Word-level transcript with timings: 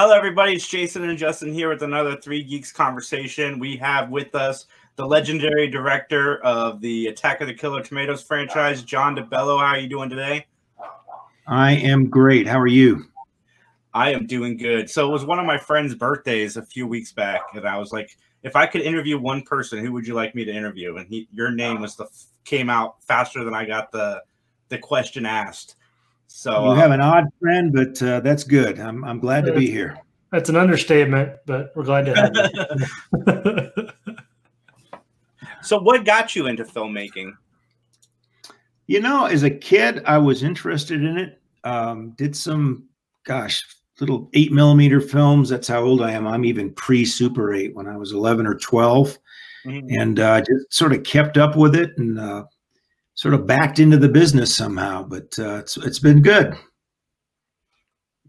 Hello, 0.00 0.14
everybody. 0.14 0.52
It's 0.52 0.68
Jason 0.68 1.10
and 1.10 1.18
Justin 1.18 1.52
here 1.52 1.68
with 1.68 1.82
another 1.82 2.14
Three 2.14 2.44
Geeks 2.44 2.70
conversation. 2.70 3.58
We 3.58 3.76
have 3.78 4.10
with 4.10 4.32
us 4.36 4.66
the 4.94 5.04
legendary 5.04 5.68
director 5.68 6.38
of 6.44 6.80
the 6.80 7.08
Attack 7.08 7.40
of 7.40 7.48
the 7.48 7.54
Killer 7.54 7.82
Tomatoes 7.82 8.22
franchise, 8.22 8.84
John 8.84 9.16
DeBello. 9.16 9.58
How 9.58 9.64
are 9.64 9.78
you 9.78 9.88
doing 9.88 10.08
today? 10.08 10.46
I 11.48 11.72
am 11.72 12.08
great. 12.08 12.46
How 12.46 12.60
are 12.60 12.68
you? 12.68 13.06
I 13.92 14.12
am 14.12 14.24
doing 14.24 14.56
good. 14.56 14.88
So 14.88 15.08
it 15.08 15.10
was 15.10 15.24
one 15.24 15.40
of 15.40 15.46
my 15.46 15.58
friend's 15.58 15.96
birthdays 15.96 16.56
a 16.56 16.62
few 16.62 16.86
weeks 16.86 17.10
back, 17.10 17.40
and 17.54 17.66
I 17.66 17.76
was 17.76 17.90
like, 17.90 18.16
if 18.44 18.54
I 18.54 18.66
could 18.66 18.82
interview 18.82 19.18
one 19.18 19.42
person, 19.42 19.80
who 19.80 19.90
would 19.94 20.06
you 20.06 20.14
like 20.14 20.32
me 20.32 20.44
to 20.44 20.52
interview? 20.52 20.98
And 20.98 21.08
he, 21.08 21.26
your 21.32 21.50
name 21.50 21.80
was 21.80 21.96
the 21.96 22.06
came 22.44 22.70
out 22.70 23.02
faster 23.02 23.42
than 23.42 23.52
I 23.52 23.64
got 23.64 23.90
the 23.90 24.22
the 24.68 24.78
question 24.78 25.26
asked. 25.26 25.74
So 26.28 26.52
you 26.52 26.70
uh, 26.70 26.74
have 26.74 26.92
an 26.92 27.00
odd 27.00 27.24
friend, 27.40 27.72
but 27.72 28.00
uh, 28.02 28.20
that's 28.20 28.44
good. 28.44 28.78
I'm 28.78 29.02
I'm 29.04 29.18
glad 29.18 29.44
to 29.46 29.52
be 29.52 29.70
here. 29.70 29.98
That's 30.30 30.50
an 30.50 30.56
understatement, 30.56 31.32
but 31.46 31.72
we're 31.74 31.84
glad 31.84 32.04
to 32.06 32.14
have 32.14 32.32
you. 33.26 33.88
so, 35.62 35.80
what 35.80 36.04
got 36.04 36.36
you 36.36 36.46
into 36.46 36.64
filmmaking? 36.64 37.32
You 38.86 39.00
know, 39.00 39.24
as 39.24 39.42
a 39.42 39.50
kid, 39.50 40.02
I 40.04 40.18
was 40.18 40.42
interested 40.42 41.02
in 41.02 41.16
it. 41.16 41.40
Um, 41.64 42.10
did 42.16 42.36
some, 42.36 42.84
gosh, 43.24 43.62
little 44.00 44.28
eight 44.34 44.52
millimeter 44.52 45.00
films. 45.00 45.48
That's 45.48 45.68
how 45.68 45.82
old 45.82 46.02
I 46.02 46.12
am. 46.12 46.26
I'm 46.26 46.44
even 46.44 46.72
pre 46.72 47.04
Super 47.04 47.52
8 47.52 47.74
when 47.74 47.86
I 47.86 47.96
was 47.96 48.12
11 48.12 48.46
or 48.46 48.54
12. 48.54 49.18
Mm-hmm. 49.66 50.00
And 50.00 50.20
uh, 50.20 50.40
just 50.40 50.72
sort 50.72 50.92
of 50.92 51.02
kept 51.02 51.36
up 51.36 51.56
with 51.56 51.74
it 51.74 51.90
and 51.98 52.18
uh, 52.18 52.44
sort 53.18 53.34
of 53.34 53.48
backed 53.48 53.80
into 53.80 53.96
the 53.96 54.08
business 54.08 54.54
somehow. 54.54 55.02
But 55.02 55.36
uh, 55.40 55.56
it's, 55.56 55.76
it's 55.78 55.98
been 55.98 56.22
good. 56.22 56.56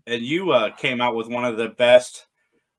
And 0.08 0.24
you 0.24 0.50
uh, 0.52 0.76
came 0.76 1.00
out 1.00 1.16
with 1.16 1.28
one 1.28 1.46
of 1.46 1.58
the 1.58 1.70
best 1.70 2.26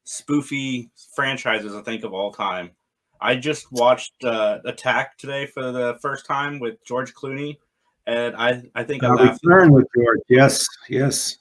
spoofy 0.05 0.91
franchises, 1.15 1.73
I 1.73 1.83
think, 1.83 2.03
of 2.03 2.13
all 2.13 2.33
time. 2.33 2.73
I 3.21 3.37
just 3.37 3.71
watched 3.71 4.25
uh, 4.25 4.59
Attack 4.65 5.19
today 5.19 5.47
for 5.47 5.71
the 5.71 5.99
first 6.03 6.27
time 6.27 6.59
with 6.59 6.83
George 6.85 7.15
Clooney, 7.15 7.59
and 8.09 8.35
I 8.35 8.65
I 8.75 8.83
think 8.83 9.05
I 9.05 9.13
laughed. 9.13 9.45
Return 9.45 9.73
with 9.73 9.87
George, 9.95 10.21
yes, 10.29 10.67
yes. 10.89 11.37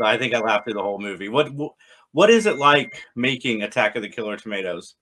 I 0.00 0.16
think 0.16 0.32
I 0.32 0.38
laughed 0.38 0.64
through 0.64 0.74
the 0.74 0.82
whole 0.82 1.00
movie. 1.00 1.28
What 1.28 1.50
what 2.12 2.30
is 2.30 2.46
it 2.46 2.56
like 2.56 3.02
making 3.14 3.62
Attack 3.62 3.96
of 3.96 4.02
the 4.02 4.08
Killer 4.08 4.36
Tomatoes? 4.36 4.94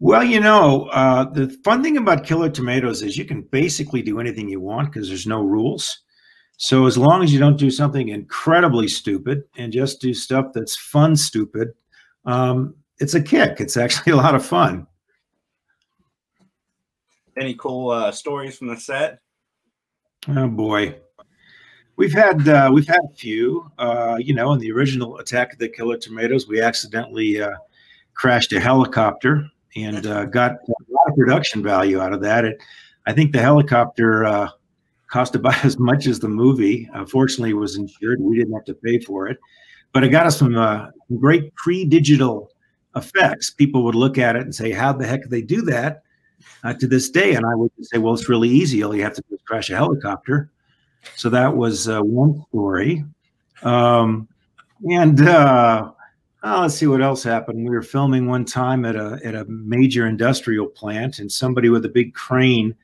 Well, 0.00 0.24
you 0.24 0.40
know, 0.40 0.88
uh, 0.92 1.24
the 1.24 1.48
fun 1.64 1.82
thing 1.82 1.96
about 1.96 2.24
Killer 2.24 2.50
Tomatoes 2.50 3.02
is 3.02 3.16
you 3.16 3.24
can 3.24 3.42
basically 3.42 4.02
do 4.02 4.20
anything 4.20 4.48
you 4.48 4.60
want 4.60 4.92
because 4.92 5.08
there's 5.08 5.26
no 5.26 5.42
rules. 5.42 6.04
So 6.56 6.86
as 6.86 6.98
long 6.98 7.22
as 7.22 7.32
you 7.32 7.38
don't 7.38 7.56
do 7.56 7.70
something 7.70 8.08
incredibly 8.08 8.88
stupid 8.88 9.44
and 9.56 9.72
just 9.72 10.00
do 10.00 10.14
stuff 10.14 10.46
that's 10.52 10.76
fun 10.76 11.16
stupid, 11.16 11.70
um, 12.26 12.74
it's 12.98 13.14
a 13.14 13.22
kick. 13.22 13.60
It's 13.60 13.76
actually 13.76 14.12
a 14.14 14.16
lot 14.16 14.34
of 14.34 14.44
fun. 14.44 14.86
Any 17.36 17.54
cool 17.54 17.90
uh, 17.90 18.12
stories 18.12 18.56
from 18.56 18.68
the 18.68 18.76
set? 18.76 19.18
Oh 20.28 20.48
boy, 20.48 20.96
we've 21.96 22.12
had 22.12 22.48
uh, 22.48 22.70
we've 22.72 22.86
had 22.86 23.00
a 23.10 23.14
few. 23.14 23.70
Uh, 23.76 24.16
you 24.20 24.34
know, 24.34 24.52
in 24.52 24.60
the 24.60 24.70
original 24.70 25.18
Attack 25.18 25.52
of 25.52 25.58
the 25.58 25.68
Killer 25.68 25.98
Tomatoes, 25.98 26.46
we 26.46 26.62
accidentally 26.62 27.42
uh, 27.42 27.56
crashed 28.14 28.52
a 28.52 28.60
helicopter 28.60 29.50
and 29.76 30.06
uh, 30.06 30.24
got 30.26 30.52
a 30.52 30.92
lot 30.92 31.08
of 31.08 31.16
production 31.16 31.62
value 31.62 32.00
out 32.00 32.12
of 32.12 32.20
that. 32.22 32.44
It, 32.44 32.58
I 33.06 33.12
think 33.12 33.32
the 33.32 33.40
helicopter 33.40 34.24
uh, 34.24 34.48
cost 35.08 35.34
about 35.34 35.64
as 35.64 35.78
much 35.78 36.06
as 36.06 36.20
the 36.20 36.28
movie. 36.28 36.88
Fortunately, 37.08 37.50
it 37.50 37.54
was 37.54 37.76
insured. 37.76 38.20
We 38.20 38.36
didn't 38.36 38.54
have 38.54 38.64
to 38.64 38.74
pay 38.74 38.98
for 38.98 39.28
it, 39.28 39.38
but 39.92 40.04
it 40.04 40.08
got 40.08 40.26
us 40.26 40.38
some 40.38 40.56
uh, 40.56 40.90
great 41.18 41.54
pre-digital 41.54 42.50
effects. 42.96 43.50
People 43.50 43.84
would 43.84 43.94
look 43.94 44.18
at 44.18 44.36
it 44.36 44.42
and 44.42 44.54
say, 44.54 44.70
"How 44.72 44.92
the 44.92 45.06
heck 45.06 45.22
did 45.22 45.30
they 45.30 45.42
do 45.42 45.62
that?" 45.62 46.02
Uh, 46.62 46.74
to 46.74 46.86
this 46.86 47.10
day, 47.10 47.34
and 47.34 47.46
I 47.46 47.54
would 47.54 47.70
say, 47.80 47.98
"Well, 47.98 48.14
it's 48.14 48.28
really 48.28 48.48
easy. 48.48 48.82
All 48.82 48.94
you 48.94 49.02
have 49.02 49.14
to 49.14 49.22
do 49.28 49.34
is 49.34 49.42
crash 49.46 49.70
a 49.70 49.76
helicopter." 49.76 50.50
So 51.16 51.28
that 51.30 51.56
was 51.56 51.88
uh, 51.88 52.00
one 52.00 52.44
story. 52.48 53.04
Um, 53.62 54.28
and 54.90 55.20
uh, 55.20 55.92
Oh, 56.46 56.60
let's 56.60 56.74
see 56.74 56.86
what 56.86 57.00
else 57.00 57.22
happened. 57.22 57.64
We 57.64 57.74
were 57.74 57.80
filming 57.80 58.26
one 58.26 58.44
time 58.44 58.84
at 58.84 58.96
a 58.96 59.18
at 59.24 59.34
a 59.34 59.46
major 59.46 60.06
industrial 60.06 60.66
plant, 60.66 61.18
and 61.18 61.32
somebody 61.32 61.70
with 61.70 61.86
a 61.86 61.88
big 61.88 62.12
crane 62.12 62.74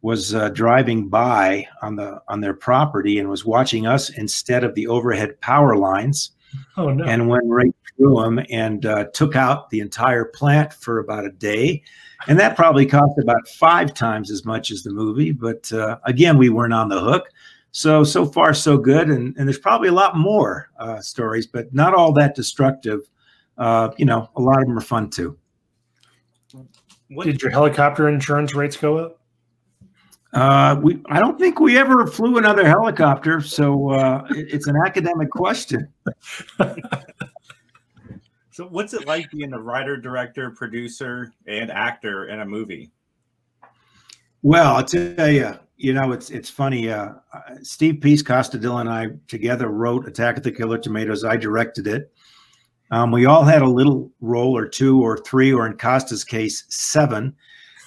was 0.00 0.34
uh, 0.34 0.48
driving 0.48 1.10
by 1.10 1.66
on 1.82 1.96
the 1.96 2.22
on 2.28 2.40
their 2.40 2.54
property 2.54 3.18
and 3.18 3.28
was 3.28 3.44
watching 3.44 3.86
us 3.86 4.08
instead 4.08 4.64
of 4.64 4.74
the 4.74 4.86
overhead 4.86 5.38
power 5.42 5.76
lines. 5.76 6.30
Oh 6.78 6.94
no! 6.94 7.04
And 7.04 7.28
went 7.28 7.44
right 7.46 7.74
through 7.98 8.22
them 8.22 8.40
and 8.48 8.86
uh, 8.86 9.04
took 9.12 9.36
out 9.36 9.68
the 9.68 9.80
entire 9.80 10.24
plant 10.24 10.72
for 10.72 10.98
about 10.98 11.26
a 11.26 11.30
day, 11.30 11.82
and 12.26 12.40
that 12.40 12.56
probably 12.56 12.86
cost 12.86 13.18
about 13.18 13.46
five 13.48 13.92
times 13.92 14.30
as 14.30 14.46
much 14.46 14.70
as 14.70 14.82
the 14.82 14.90
movie. 14.90 15.32
But 15.32 15.70
uh, 15.74 15.98
again, 16.04 16.38
we 16.38 16.48
weren't 16.48 16.72
on 16.72 16.88
the 16.88 17.00
hook. 17.00 17.28
So 17.76 18.04
so 18.04 18.24
far 18.24 18.54
so 18.54 18.78
good, 18.78 19.08
and 19.10 19.36
and 19.36 19.48
there's 19.48 19.58
probably 19.58 19.88
a 19.88 19.92
lot 19.92 20.16
more 20.16 20.70
uh, 20.78 21.00
stories, 21.00 21.48
but 21.48 21.74
not 21.74 21.92
all 21.92 22.12
that 22.12 22.36
destructive. 22.36 23.00
Uh, 23.58 23.90
you 23.98 24.04
know, 24.04 24.30
a 24.36 24.40
lot 24.40 24.60
of 24.60 24.68
them 24.68 24.78
are 24.78 24.80
fun 24.80 25.10
too. 25.10 25.36
What 27.08 27.26
did 27.26 27.42
your 27.42 27.50
helicopter 27.50 28.08
insurance 28.08 28.54
rates 28.54 28.76
go 28.76 28.98
up? 28.98 29.20
Uh, 30.32 30.78
we 30.80 31.02
I 31.06 31.18
don't 31.18 31.36
think 31.36 31.58
we 31.58 31.76
ever 31.76 32.06
flew 32.06 32.38
another 32.38 32.64
helicopter, 32.64 33.40
so 33.40 33.90
uh, 33.90 34.24
it, 34.30 34.54
it's 34.54 34.68
an 34.68 34.76
academic 34.86 35.30
question. 35.30 35.88
so, 38.52 38.68
what's 38.68 38.94
it 38.94 39.04
like 39.04 39.28
being 39.32 39.52
a 39.52 39.60
writer, 39.60 39.96
director, 39.96 40.52
producer, 40.52 41.32
and 41.48 41.72
actor 41.72 42.28
in 42.28 42.38
a 42.38 42.46
movie? 42.46 42.92
Well, 44.42 44.76
I'll 44.76 44.84
tell 44.84 45.28
you, 45.28 45.58
you 45.76 45.92
know, 45.92 46.12
it's 46.12 46.30
it's 46.30 46.48
funny. 46.48 46.90
Uh, 46.90 47.14
uh, 47.32 47.40
Steve 47.62 48.00
Peace 48.00 48.22
Costa 48.22 48.58
Dillon 48.58 48.86
and 48.86 48.96
I 48.96 49.08
together 49.28 49.68
wrote 49.68 50.06
Attack 50.06 50.36
of 50.38 50.42
the 50.42 50.52
Killer 50.52 50.78
Tomatoes. 50.78 51.24
I 51.24 51.36
directed 51.36 51.86
it. 51.86 52.12
Um, 52.90 53.10
we 53.10 53.26
all 53.26 53.44
had 53.44 53.62
a 53.62 53.68
little 53.68 54.10
role 54.20 54.56
or 54.56 54.68
two 54.68 55.02
or 55.02 55.18
three, 55.18 55.52
or 55.52 55.66
in 55.66 55.76
Costa's 55.76 56.22
case, 56.22 56.64
seven. 56.68 57.34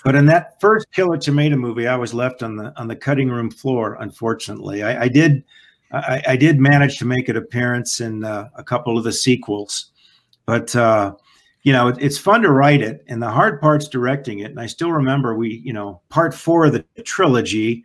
But 0.04 0.16
in 0.16 0.26
that 0.28 0.60
first 0.60 0.92
Killer 0.92 1.18
Tomato 1.18 1.56
movie, 1.56 1.88
I 1.88 1.96
was 1.96 2.14
left 2.14 2.44
on 2.44 2.56
the 2.56 2.74
on 2.80 2.88
the 2.88 2.96
cutting 2.96 3.30
room 3.30 3.50
floor. 3.50 3.98
Unfortunately, 4.00 4.84
I, 4.84 5.04
I 5.04 5.08
did 5.08 5.44
I, 5.92 6.22
I, 6.30 6.36
did 6.36 6.60
manage 6.60 6.98
to 7.00 7.06
make 7.06 7.30
an 7.30 7.38
appearance 7.38 8.02
in 8.02 8.24
uh, 8.26 8.50
a 8.56 8.64
couple 8.64 8.98
of 8.98 9.06
the 9.06 9.14
sequels, 9.14 9.92
but 10.46 10.76
uh, 10.76 11.14
you 11.68 11.74
know, 11.74 11.90
it, 11.90 11.98
it's 12.00 12.18
fun 12.18 12.44
to 12.44 12.50
write 12.50 12.82
it, 12.82 13.04
and 13.10 13.22
the 13.22 13.30
hard 13.30 13.60
part's 13.60 13.90
directing 13.90 14.40
it. 14.40 14.52
And 14.52 14.60
I 14.62 14.68
still 14.68 14.94
remember 14.94 15.36
we, 15.36 15.62
you 15.66 15.74
know, 15.74 16.02
part 16.08 16.34
four 16.34 16.68
of 16.68 16.72
the 16.72 16.86
trilogy, 17.04 17.84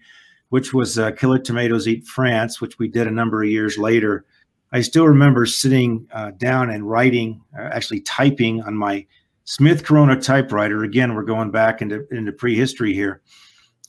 which 0.51 0.73
was 0.73 1.01
uh, 1.01 1.11
Killer 1.11 1.41
Tomatoes 1.41 1.89
Eat 1.89 2.07
France, 2.07 2.61
which 2.61 2.79
we 2.79 2.87
did 2.87 3.09
a 3.09 3.11
number 3.11 3.43
of 3.43 3.51
years 3.51 3.79
later. 3.79 4.25
I 4.71 4.83
still 4.83 5.09
remember 5.09 5.47
sitting 5.47 6.07
uh, 6.13 6.31
down 6.31 6.71
and 6.71 6.89
writing, 6.89 7.43
uh, 7.59 7.71
actually 7.73 8.03
typing 8.03 8.63
on 8.63 8.77
my 8.77 9.05
Smith 9.47 9.83
Corona 9.83 10.15
typewriter. 10.15 10.85
Again, 10.85 11.17
we're 11.17 11.25
going 11.25 11.51
back 11.51 11.83
into 11.83 12.07
into 12.13 12.31
prehistory 12.31 12.95
here. 12.95 13.21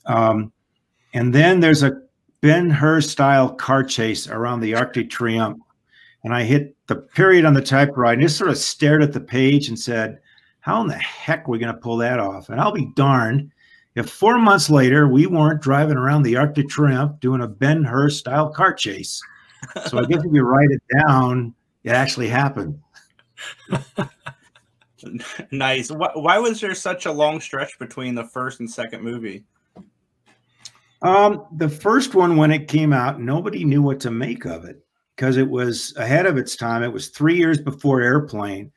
Um, 0.07 0.51
and 1.13 1.35
then 1.35 1.59
there's 1.59 1.83
a 1.83 2.01
Ben 2.41 2.71
Hur 2.71 2.99
style 3.01 3.53
car 3.53 3.83
chase 3.83 4.27
around 4.27 4.61
the 4.61 4.73
Arc 4.73 4.93
de 4.93 5.03
Triomphe 5.03 5.59
and 6.23 6.33
I 6.33 6.43
hit 6.43 6.75
the 6.87 6.95
period 6.95 7.45
on 7.45 7.53
the 7.53 7.61
typewriter 7.61 8.13
and 8.13 8.21
just 8.21 8.37
sort 8.37 8.49
of 8.49 8.57
stared 8.57 9.03
at 9.03 9.13
the 9.13 9.19
page 9.19 9.67
and 9.67 9.77
said, 9.77 10.19
How 10.61 10.81
in 10.81 10.87
the 10.87 10.95
heck 10.95 11.47
are 11.47 11.51
we 11.51 11.59
going 11.59 11.73
to 11.73 11.81
pull 11.81 11.97
that 11.97 12.19
off? 12.19 12.49
And 12.49 12.59
I'll 12.59 12.71
be 12.71 12.91
darned 12.95 13.51
if 13.95 14.09
four 14.09 14.37
months 14.39 14.69
later 14.69 15.07
we 15.07 15.27
weren't 15.27 15.61
driving 15.61 15.97
around 15.97 16.23
the 16.23 16.37
Arc 16.37 16.55
de 16.55 16.63
Triomphe 16.63 17.19
doing 17.19 17.41
a 17.41 17.47
Ben 17.47 17.83
Hur 17.83 18.09
style 18.09 18.49
car 18.49 18.73
chase. 18.73 19.21
So 19.87 19.97
I 19.97 20.05
guess 20.05 20.23
if 20.23 20.33
you 20.33 20.43
write 20.43 20.71
it 20.71 20.81
down, 21.05 21.53
it 21.83 21.91
actually 21.91 22.27
happened. 22.27 22.79
nice. 25.51 25.89
Why, 25.89 26.09
why, 26.13 26.37
was 26.37 26.59
there 26.59 26.75
such 26.75 27.05
a 27.05 27.11
long 27.11 27.39
stretch 27.39 27.79
between 27.79 28.15
the 28.15 28.25
first 28.25 28.59
and 28.59 28.69
second 28.69 29.03
movie? 29.03 29.45
Um, 31.01 31.45
the 31.55 31.69
first 31.69 32.15
one, 32.15 32.35
when 32.35 32.51
it 32.51 32.67
came 32.67 32.91
out, 32.93 33.21
nobody 33.21 33.63
knew 33.63 33.81
what 33.81 33.99
to 34.01 34.11
make 34.11 34.45
of 34.45 34.65
it 34.65 34.82
because 35.15 35.37
it 35.37 35.49
was 35.49 35.93
ahead 35.97 36.25
of 36.25 36.37
its 36.37 36.55
time. 36.55 36.83
It 36.83 36.93
was 36.93 37.09
three 37.09 37.37
years 37.37 37.59
before 37.61 38.01
Airplane. 38.01 38.71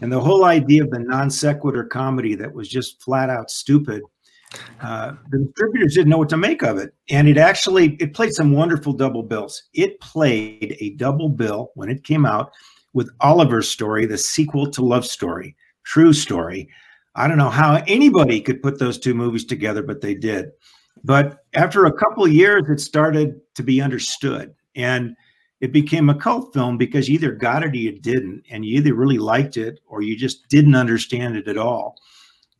And 0.00 0.10
the 0.10 0.20
whole 0.20 0.44
idea 0.44 0.82
of 0.82 0.90
the 0.90 0.98
non 0.98 1.30
sequitur 1.30 1.84
comedy 1.84 2.34
that 2.34 2.52
was 2.52 2.68
just 2.68 3.02
flat 3.02 3.30
out 3.30 3.50
stupid, 3.50 4.02
uh, 4.80 5.12
the 5.30 5.38
distributors 5.38 5.94
didn't 5.94 6.10
know 6.10 6.18
what 6.18 6.28
to 6.30 6.36
make 6.36 6.62
of 6.62 6.78
it. 6.78 6.94
And 7.10 7.28
it 7.28 7.38
actually 7.38 7.96
it 8.00 8.14
played 8.14 8.32
some 8.32 8.52
wonderful 8.52 8.92
double 8.92 9.22
bills. 9.22 9.64
It 9.74 10.00
played 10.00 10.76
a 10.80 10.90
double 10.90 11.28
bill 11.28 11.70
when 11.74 11.88
it 11.88 12.04
came 12.04 12.26
out 12.26 12.52
with 12.94 13.10
Oliver's 13.20 13.68
Story, 13.68 14.06
the 14.06 14.18
sequel 14.18 14.70
to 14.70 14.84
Love 14.84 15.06
Story, 15.06 15.56
True 15.84 16.12
Story. 16.12 16.68
I 17.14 17.28
don't 17.28 17.38
know 17.38 17.50
how 17.50 17.82
anybody 17.86 18.40
could 18.40 18.62
put 18.62 18.78
those 18.78 18.98
two 18.98 19.14
movies 19.14 19.44
together, 19.44 19.82
but 19.82 20.00
they 20.00 20.14
did. 20.14 20.50
But 21.04 21.44
after 21.54 21.86
a 21.86 21.92
couple 21.92 22.24
of 22.24 22.32
years, 22.32 22.64
it 22.68 22.80
started 22.80 23.40
to 23.54 23.62
be 23.62 23.80
understood. 23.80 24.54
And 24.74 25.16
it 25.62 25.72
became 25.72 26.10
a 26.10 26.14
cult 26.14 26.52
film 26.52 26.76
because 26.76 27.08
you 27.08 27.14
either 27.14 27.30
got 27.30 27.62
it 27.62 27.70
or 27.70 27.76
you 27.76 27.92
didn't, 27.92 28.44
and 28.50 28.64
you 28.64 28.78
either 28.78 28.94
really 28.94 29.18
liked 29.18 29.56
it 29.56 29.78
or 29.86 30.02
you 30.02 30.16
just 30.16 30.48
didn't 30.48 30.74
understand 30.74 31.36
it 31.36 31.46
at 31.46 31.56
all. 31.56 31.96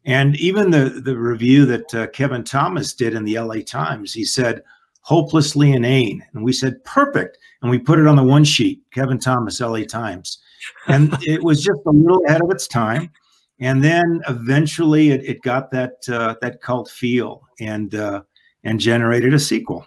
And 0.05 0.37
even 0.37 0.71
the 0.71 1.03
the 1.05 1.19
review 1.19 1.67
that 1.67 1.95
uh, 1.95 2.07
Kevin 2.09 2.45
Thomas 2.45 2.95
did 2.95 3.15
in 3.15 3.25
the 3.25 3.41
LA 3.41 3.57
Times, 3.67 4.15
he 4.15 4.25
said 4.25 4.63
hopelessly 5.01 5.73
inane, 5.73 6.25
and 6.33 6.45
we 6.45 6.53
said 6.53 6.83
perfect, 6.85 7.39
and 7.61 7.71
we 7.71 7.79
put 7.79 7.99
it 7.99 8.07
on 8.07 8.15
the 8.15 8.23
one 8.23 8.45
sheet, 8.45 8.81
Kevin 8.93 9.19
Thomas, 9.19 9.61
LA 9.61 9.83
Times, 9.83 10.39
and 10.87 11.13
it 11.23 11.43
was 11.43 11.61
just 11.61 11.81
a 11.87 11.91
little 11.91 12.25
ahead 12.27 12.41
of 12.41 12.51
its 12.53 12.69
time. 12.69 13.11
And 13.59 13.83
then 13.83 14.23
eventually, 14.29 15.11
it, 15.11 15.25
it 15.25 15.43
got 15.43 15.73
that 15.73 16.09
uh, 16.09 16.37
that 16.41 16.61
cult 16.61 16.89
feel 16.89 17.43
and 17.59 17.97
uh, 17.97 18.23
and 18.63 18.79
generated 18.79 19.35
a 19.35 19.41
sequel. 19.41 19.87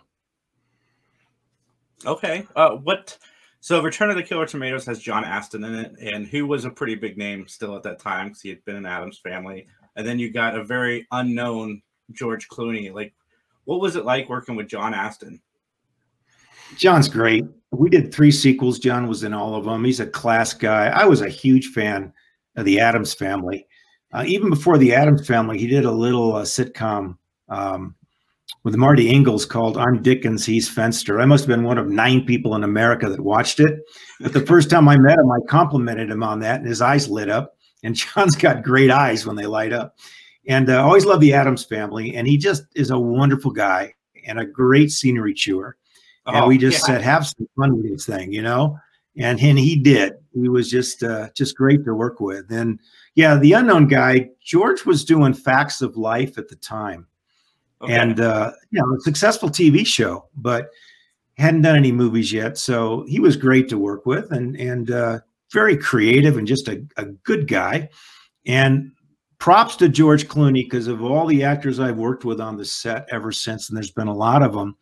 Okay. 2.05 2.47
Uh, 2.55 2.71
what? 2.71 3.17
So, 3.59 3.81
Return 3.81 4.11
of 4.11 4.15
the 4.15 4.23
Killer 4.23 4.45
Tomatoes 4.45 4.85
has 4.85 4.99
John 4.99 5.23
Astin 5.23 5.63
in 5.63 5.73
it, 5.73 5.95
and 5.99 6.27
who 6.27 6.45
was 6.45 6.65
a 6.65 6.69
pretty 6.69 6.95
big 6.95 7.17
name 7.17 7.47
still 7.47 7.75
at 7.75 7.83
that 7.83 7.99
time 7.99 8.27
because 8.27 8.41
he 8.41 8.49
had 8.49 8.63
been 8.65 8.75
in 8.75 8.85
Addams 8.85 9.19
Family. 9.19 9.67
And 9.95 10.05
then 10.05 10.19
you 10.19 10.31
got 10.31 10.57
a 10.57 10.63
very 10.63 11.07
unknown 11.11 11.81
George 12.11 12.47
Clooney. 12.47 12.93
Like, 12.93 13.13
what 13.63 13.81
was 13.81 13.95
it 13.95 14.05
like 14.05 14.29
working 14.29 14.55
with 14.55 14.67
John 14.67 14.93
Astin? 14.93 15.41
John's 16.77 17.09
great. 17.09 17.45
We 17.71 17.89
did 17.89 18.13
three 18.13 18.31
sequels. 18.31 18.79
John 18.79 19.07
was 19.07 19.23
in 19.23 19.33
all 19.33 19.55
of 19.55 19.65
them. 19.65 19.83
He's 19.83 19.99
a 19.99 20.07
class 20.07 20.53
guy. 20.53 20.87
I 20.87 21.05
was 21.05 21.21
a 21.21 21.29
huge 21.29 21.67
fan 21.67 22.13
of 22.55 22.65
the 22.65 22.79
Addams 22.79 23.13
Family. 23.13 23.67
Uh, 24.11 24.23
even 24.27 24.49
before 24.49 24.77
the 24.77 24.93
Addams 24.93 25.27
Family, 25.27 25.57
he 25.57 25.67
did 25.67 25.85
a 25.85 25.91
little 25.91 26.35
uh, 26.35 26.43
sitcom 26.43 27.17
um, 27.49 27.95
with 28.65 28.75
Marty 28.75 29.11
Ingels 29.11 29.47
called 29.47 29.77
I'm 29.77 30.01
Dickens, 30.01 30.45
He's 30.45 30.67
Fenster. 30.67 31.21
I 31.21 31.25
must 31.25 31.43
have 31.43 31.55
been 31.55 31.63
one 31.63 31.77
of 31.77 31.87
nine 31.87 32.25
people 32.25 32.55
in 32.55 32.63
America 32.63 33.07
that 33.07 33.21
watched 33.21 33.59
it. 33.59 33.79
But 34.19 34.33
the 34.33 34.45
first 34.45 34.71
time 34.71 34.89
I 34.89 34.97
met 34.97 35.19
him, 35.19 35.31
I 35.31 35.37
complimented 35.47 36.09
him 36.09 36.23
on 36.23 36.39
that, 36.39 36.59
and 36.59 36.67
his 36.67 36.81
eyes 36.81 37.07
lit 37.07 37.29
up. 37.29 37.57
And 37.83 37.95
John's 37.95 38.35
got 38.35 38.63
great 38.63 38.89
eyes 38.89 39.25
when 39.25 39.35
they 39.35 39.45
light 39.45 39.71
up. 39.71 39.97
And 40.47 40.69
I 40.71 40.77
uh, 40.77 40.83
always 40.83 41.05
love 41.05 41.21
the 41.21 41.33
Addams 41.33 41.63
family. 41.63 42.15
And 42.15 42.27
he 42.27 42.37
just 42.37 42.63
is 42.75 42.89
a 42.89 42.99
wonderful 42.99 43.51
guy 43.51 43.93
and 44.25 44.39
a 44.39 44.45
great 44.45 44.91
scenery 44.91 45.33
chewer. 45.33 45.77
Oh, 46.25 46.33
and 46.33 46.47
we 46.47 46.57
just 46.57 46.79
yeah. 46.79 46.95
said, 46.95 47.01
have 47.03 47.27
some 47.27 47.47
fun 47.55 47.77
with 47.77 47.87
this 47.87 48.05
thing, 48.07 48.31
you 48.31 48.41
know? 48.41 48.79
And, 49.17 49.39
and 49.39 49.59
he 49.59 49.75
did. 49.75 50.13
He 50.33 50.49
was 50.49 50.69
just 50.69 51.03
uh, 51.03 51.29
just 51.35 51.55
great 51.55 51.85
to 51.85 51.93
work 51.93 52.19
with. 52.19 52.51
And 52.51 52.79
yeah, 53.13 53.37
the 53.37 53.53
unknown 53.53 53.87
guy, 53.87 54.29
George 54.43 54.85
was 54.85 55.05
doing 55.05 55.33
Facts 55.33 55.81
of 55.81 55.97
Life 55.97 56.37
at 56.37 56.49
the 56.49 56.55
time 56.57 57.07
Okay. 57.81 57.93
And 57.93 58.19
uh, 58.19 58.51
you 58.71 58.81
know, 58.81 58.95
a 58.95 59.01
successful 59.01 59.49
TV 59.49 59.85
show, 59.85 60.27
but 60.35 60.69
hadn't 61.37 61.61
done 61.61 61.75
any 61.75 61.91
movies 61.91 62.31
yet. 62.31 62.57
So 62.57 63.05
he 63.07 63.19
was 63.19 63.35
great 63.35 63.67
to 63.69 63.77
work 63.77 64.05
with 64.05 64.31
and 64.31 64.55
and 64.55 64.91
uh, 64.91 65.19
very 65.51 65.77
creative 65.77 66.37
and 66.37 66.47
just 66.47 66.67
a, 66.67 66.83
a 66.97 67.05
good 67.05 67.47
guy. 67.47 67.89
And 68.45 68.91
props 69.39 69.75
to 69.77 69.89
George 69.89 70.27
Clooney 70.27 70.63
because 70.63 70.87
of 70.87 71.03
all 71.03 71.27
the 71.27 71.43
actors 71.43 71.79
I've 71.79 71.97
worked 71.97 72.25
with 72.25 72.39
on 72.39 72.57
the 72.57 72.65
set 72.65 73.07
ever 73.11 73.31
since, 73.31 73.69
and 73.69 73.75
there's 73.77 73.91
been 73.91 74.07
a 74.07 74.13
lot 74.13 74.41
of 74.41 74.53
them. 74.53 74.77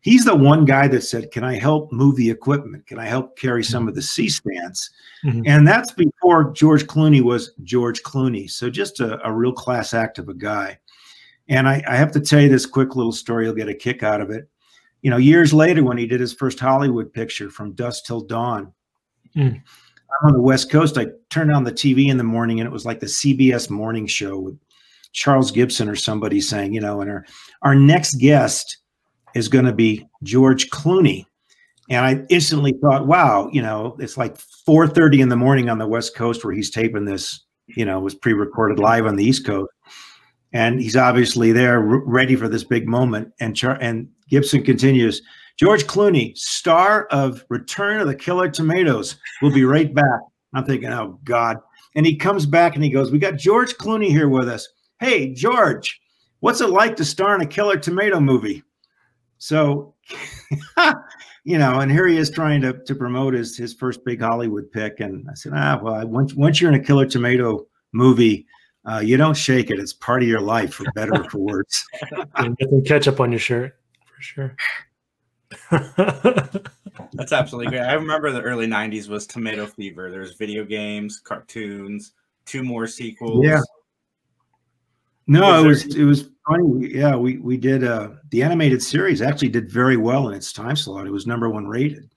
He's 0.00 0.24
the 0.24 0.36
one 0.36 0.64
guy 0.64 0.86
that 0.88 1.02
said, 1.02 1.32
"Can 1.32 1.42
I 1.42 1.56
help 1.56 1.92
move 1.92 2.16
the 2.16 2.30
equipment? 2.30 2.86
Can 2.86 2.98
I 2.98 3.06
help 3.06 3.36
carry 3.36 3.64
some 3.64 3.88
of 3.88 3.94
the 3.94 4.02
C 4.02 4.28
stands?" 4.28 4.90
Mm-hmm. 5.24 5.42
And 5.46 5.66
that's 5.66 5.92
before 5.92 6.52
George 6.52 6.86
Clooney 6.86 7.20
was 7.20 7.52
George 7.64 8.02
Clooney. 8.02 8.48
So 8.48 8.70
just 8.70 9.00
a, 9.00 9.26
a 9.26 9.32
real 9.32 9.52
class 9.52 9.94
act 9.94 10.18
of 10.18 10.28
a 10.28 10.34
guy. 10.34 10.78
And 11.48 11.68
I, 11.68 11.82
I, 11.88 11.96
have 11.96 12.12
to 12.12 12.20
tell 12.20 12.40
you 12.40 12.48
this 12.48 12.66
quick 12.66 12.94
little 12.94 13.12
story. 13.12 13.46
You'll 13.46 13.54
get 13.54 13.68
a 13.68 13.74
kick 13.74 14.02
out 14.02 14.20
of 14.20 14.30
it. 14.30 14.48
You 15.02 15.10
know, 15.10 15.16
years 15.16 15.54
later, 15.54 15.82
when 15.82 15.96
he 15.96 16.06
did 16.06 16.20
his 16.20 16.34
first 16.34 16.58
Hollywood 16.58 17.12
picture, 17.12 17.50
From 17.50 17.72
Dusk 17.72 18.04
Till 18.04 18.20
Dawn, 18.20 18.72
mm. 19.36 19.54
I'm 19.54 20.26
on 20.26 20.32
the 20.32 20.42
West 20.42 20.70
Coast. 20.70 20.98
I 20.98 21.06
turned 21.30 21.52
on 21.52 21.64
the 21.64 21.72
TV 21.72 22.08
in 22.08 22.18
the 22.18 22.24
morning, 22.24 22.60
and 22.60 22.66
it 22.66 22.72
was 22.72 22.84
like 22.84 23.00
the 23.00 23.06
CBS 23.06 23.70
morning 23.70 24.06
show 24.06 24.38
with 24.38 24.58
Charles 25.12 25.50
Gibson 25.50 25.88
or 25.88 25.96
somebody 25.96 26.40
saying, 26.40 26.74
you 26.74 26.80
know, 26.80 27.00
and 27.00 27.10
our 27.10 27.24
our 27.62 27.74
next 27.74 28.14
guest 28.14 28.78
is 29.34 29.48
going 29.48 29.64
to 29.64 29.72
be 29.72 30.06
George 30.22 30.70
Clooney. 30.70 31.24
And 31.90 32.04
I 32.04 32.24
instantly 32.28 32.74
thought, 32.82 33.06
wow, 33.06 33.48
you 33.52 33.62
know, 33.62 33.96
it's 34.00 34.18
like 34.18 34.36
4:30 34.36 35.20
in 35.20 35.28
the 35.28 35.36
morning 35.36 35.70
on 35.70 35.78
the 35.78 35.86
West 35.86 36.14
Coast 36.14 36.44
where 36.44 36.54
he's 36.54 36.70
taping 36.70 37.04
this. 37.04 37.44
You 37.66 37.84
know, 37.84 38.00
was 38.00 38.14
pre-recorded 38.14 38.78
live 38.78 39.06
on 39.06 39.16
the 39.16 39.24
East 39.24 39.44
Coast 39.44 39.70
and 40.52 40.80
he's 40.80 40.96
obviously 40.96 41.52
there 41.52 41.80
ready 41.80 42.36
for 42.36 42.48
this 42.48 42.64
big 42.64 42.88
moment. 42.88 43.32
And 43.40 43.56
Char- 43.56 43.78
and 43.80 44.08
Gibson 44.28 44.62
continues. 44.62 45.22
George 45.58 45.84
Clooney, 45.84 46.36
star 46.38 47.06
of 47.10 47.44
Return 47.48 48.00
of 48.00 48.06
the 48.06 48.14
Killer 48.14 48.48
Tomatoes, 48.48 49.16
will 49.42 49.52
be 49.52 49.64
right 49.64 49.92
back. 49.92 50.20
I'm 50.54 50.64
thinking, 50.64 50.90
oh 50.90 51.18
God. 51.24 51.58
And 51.94 52.06
he 52.06 52.16
comes 52.16 52.46
back 52.46 52.74
and 52.74 52.84
he 52.84 52.90
goes, 52.90 53.10
We 53.10 53.18
got 53.18 53.36
George 53.36 53.74
Clooney 53.74 54.08
here 54.08 54.28
with 54.28 54.48
us. 54.48 54.68
Hey, 55.00 55.32
George, 55.32 56.00
what's 56.40 56.60
it 56.60 56.70
like 56.70 56.96
to 56.96 57.04
star 57.04 57.34
in 57.34 57.40
a 57.40 57.46
Killer 57.46 57.76
Tomato 57.76 58.20
movie? 58.20 58.62
So, 59.38 59.94
you 61.44 61.58
know, 61.58 61.80
and 61.80 61.90
here 61.90 62.06
he 62.06 62.16
is 62.16 62.30
trying 62.30 62.60
to, 62.62 62.72
to 62.72 62.94
promote 62.94 63.34
his, 63.34 63.56
his 63.56 63.74
first 63.74 64.04
big 64.04 64.20
Hollywood 64.20 64.70
pick. 64.70 65.00
And 65.00 65.26
I 65.30 65.34
said, 65.34 65.52
ah, 65.54 65.78
well, 65.82 66.06
once, 66.06 66.34
once 66.34 66.60
you're 66.60 66.72
in 66.72 66.80
a 66.80 66.84
Killer 66.84 67.06
Tomato 67.06 67.66
movie, 67.92 68.46
uh, 68.88 69.00
you 69.00 69.16
don't 69.16 69.36
shake 69.36 69.70
it. 69.70 69.78
It's 69.78 69.92
part 69.92 70.22
of 70.22 70.28
your 70.28 70.40
life, 70.40 70.74
for 70.74 70.84
better 70.94 71.14
or 71.14 71.28
for 71.30 71.38
worse. 71.38 71.84
Get 72.58 72.86
ketchup 72.86 73.20
on 73.20 73.30
your 73.30 73.38
shirt, 73.38 73.76
for 74.06 74.22
sure. 74.22 74.56
That's 77.12 77.32
absolutely 77.32 77.70
great. 77.70 77.80
I 77.80 77.94
remember 77.94 78.30
the 78.32 78.42
early 78.42 78.66
'90s 78.66 79.08
was 79.08 79.26
tomato 79.26 79.66
fever. 79.66 80.10
There's 80.10 80.36
video 80.36 80.64
games, 80.64 81.20
cartoons, 81.20 82.12
two 82.46 82.62
more 82.62 82.86
sequels. 82.86 83.44
Yeah. 83.44 83.60
No, 85.26 85.64
was 85.64 85.84
it 85.84 85.88
was 85.88 85.96
it 85.96 86.04
was 86.04 86.30
funny. 86.48 86.88
Yeah, 86.88 87.14
we 87.14 87.36
we 87.38 87.58
did 87.58 87.84
uh 87.84 88.10
the 88.30 88.42
animated 88.42 88.82
series 88.82 89.20
actually 89.20 89.50
did 89.50 89.70
very 89.70 89.98
well 89.98 90.28
in 90.28 90.34
its 90.34 90.52
time 90.52 90.76
slot. 90.76 91.06
It 91.06 91.12
was 91.12 91.26
number 91.26 91.50
one 91.50 91.66
rated, 91.66 92.10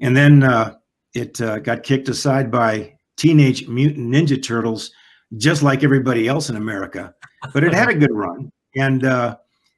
and 0.00 0.16
then 0.16 0.42
uh, 0.42 0.76
it 1.12 1.38
uh, 1.42 1.58
got 1.58 1.82
kicked 1.82 2.08
aside 2.08 2.50
by 2.50 2.94
Teenage 3.18 3.68
Mutant 3.68 4.08
Ninja 4.08 4.42
Turtles 4.42 4.92
just 5.36 5.62
like 5.62 5.84
everybody 5.84 6.26
else 6.26 6.48
in 6.48 6.56
America. 6.56 7.14
But 7.52 7.64
it 7.64 7.74
had 7.74 7.88
a 7.88 7.94
good 7.94 8.12
run. 8.12 8.50
And 8.76 9.04
uh, 9.04 9.36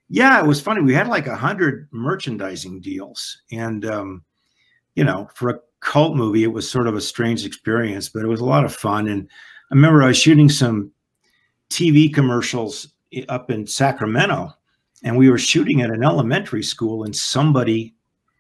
yeah, 0.09 0.41
it 0.41 0.47
was 0.47 0.61
funny. 0.61 0.83
We 0.83 0.95
had 0.95 1.09
like 1.09 1.27
a 1.27 1.37
hundred 1.37 1.89
merchandising 1.93 2.81
deals. 2.81 3.43
And, 3.51 3.85
um, 3.85 4.25
you 4.95 5.05
know, 5.05 5.29
for 5.35 5.51
a 5.51 5.61
cult 5.81 6.17
movie, 6.17 6.45
it 6.45 6.53
was 6.53 6.71
sort 6.71 6.87
of 6.87 6.95
a 6.95 7.01
strange 7.01 7.45
experience, 7.45 8.09
but 8.09 8.23
it 8.23 8.29
was 8.29 8.41
a 8.41 8.45
lot 8.45 8.65
of 8.65 8.75
fun. 8.75 9.09
And 9.09 9.29
I 9.71 9.75
remember 9.75 10.03
I 10.03 10.09
was 10.09 10.19
shooting 10.19 10.49
some 10.49 10.93
TV 11.71 12.13
commercials 12.13 12.93
up 13.29 13.51
in 13.51 13.67
Sacramento, 13.67 14.53
and 15.03 15.17
we 15.17 15.31
were 15.31 15.39
shooting 15.39 15.81
at 15.81 15.91
an 15.91 16.05
elementary 16.05 16.63
school, 16.63 17.05
and 17.05 17.15
somebody 17.15 17.95